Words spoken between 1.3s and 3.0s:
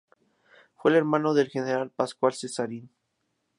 del general Pascual Casarín.